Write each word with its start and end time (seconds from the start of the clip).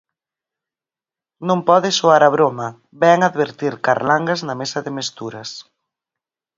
Non 1.47 1.59
pode 1.69 1.89
soar 1.99 2.21
a 2.27 2.29
broma, 2.35 2.67
vén 3.01 3.19
advertir 3.29 3.73
Carlangas 3.85 4.41
na 4.47 4.55
mesa 4.61 4.79
de 4.85 4.91
mesturas. 4.99 5.49